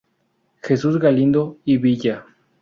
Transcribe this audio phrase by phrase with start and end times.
[0.63, 2.25] Jesús Galindo y Villa.